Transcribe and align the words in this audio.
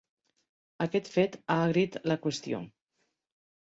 Aquest 0.85 1.11
fet 1.17 1.39
ha 1.43 1.61
agrit 1.69 2.01
la 2.09 2.21
qüestió. 2.27 2.67